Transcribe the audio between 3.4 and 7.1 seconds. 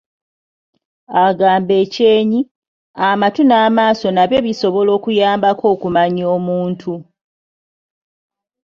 n'amaaso nabyo bisobola okuyambako okumanya omuntu.